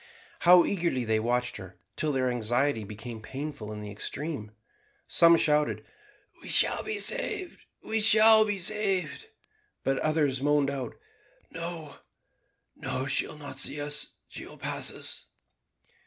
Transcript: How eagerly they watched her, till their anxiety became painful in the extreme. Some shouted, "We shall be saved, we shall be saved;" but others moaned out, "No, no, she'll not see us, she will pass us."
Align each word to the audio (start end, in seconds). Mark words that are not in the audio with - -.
How 0.39 0.65
eagerly 0.65 1.05
they 1.05 1.19
watched 1.19 1.57
her, 1.57 1.75
till 1.95 2.11
their 2.11 2.27
anxiety 2.31 2.83
became 2.83 3.21
painful 3.21 3.71
in 3.71 3.81
the 3.81 3.91
extreme. 3.91 4.49
Some 5.07 5.37
shouted, 5.37 5.85
"We 6.41 6.49
shall 6.49 6.81
be 6.81 6.97
saved, 6.97 7.63
we 7.83 8.01
shall 8.01 8.43
be 8.43 8.57
saved;" 8.57 9.27
but 9.83 9.99
others 9.99 10.41
moaned 10.41 10.71
out, 10.71 10.95
"No, 11.51 11.97
no, 12.75 13.05
she'll 13.05 13.37
not 13.37 13.59
see 13.59 13.79
us, 13.79 14.13
she 14.27 14.43
will 14.43 14.57
pass 14.57 14.91
us." 14.91 15.27